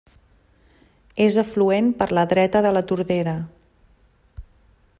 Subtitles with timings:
[1.25, 3.37] És afluent per la dreta de la Tordera.